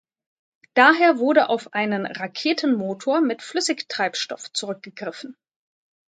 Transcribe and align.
Daher 0.73 1.19
wurde 1.19 1.47
auf 1.49 1.75
einen 1.75 2.07
Raketenmotor 2.07 3.21
mit 3.21 3.43
Flüssigtreibstoff 3.43 4.51
zurückgegriffen. 4.51 5.37